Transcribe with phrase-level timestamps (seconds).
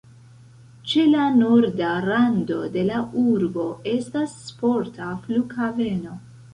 [0.91, 6.23] Ĉe la norda rando de la urbo estas sporta flughaveno.